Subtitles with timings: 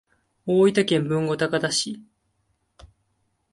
[0.47, 2.01] 大分県豊後高田市